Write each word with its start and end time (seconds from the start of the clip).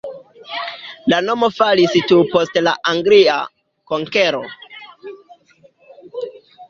La 1.13 1.17
nomo 1.25 1.49
falis 1.57 1.97
tuj 2.11 2.19
post 2.35 2.57
la 2.69 2.73
anglia 2.93 3.35
konkero. 3.93 4.41